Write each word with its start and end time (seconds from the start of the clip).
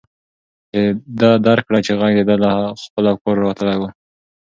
ده 1.19 1.29
درک 1.45 1.63
کړه 1.67 1.79
چې 1.85 1.91
غږ 1.99 2.13
د 2.17 2.21
ده 2.29 2.35
له 2.43 2.51
خپلو 2.85 3.07
افکارو 3.13 3.41
راوتلی 3.41 3.75
و. 3.77 3.83